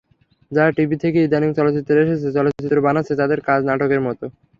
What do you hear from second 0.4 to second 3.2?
যারা টিভি থেকে ইদানীং চলচ্চিত্রে এসেছে, চলচ্চিত্র বানাচ্ছে,